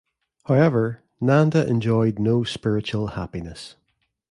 However, 0.45 1.03
Nanda 1.19 1.67
enjoyed 1.67 2.17
no 2.17 2.43
spiritual 2.43 3.09
happiness. 3.09 3.75